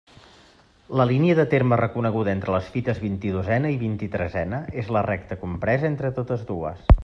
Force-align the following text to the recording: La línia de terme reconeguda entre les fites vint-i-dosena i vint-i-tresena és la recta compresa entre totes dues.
La 0.99 1.05
línia 1.09 1.35
de 1.39 1.45
terme 1.51 1.77
reconeguda 1.81 2.33
entre 2.37 2.55
les 2.55 2.71
fites 2.77 3.03
vint-i-dosena 3.03 3.73
i 3.75 3.77
vint-i-tresena 3.85 4.65
és 4.85 4.93
la 4.97 5.07
recta 5.13 5.41
compresa 5.45 5.91
entre 5.95 6.15
totes 6.21 6.47
dues. 6.53 6.87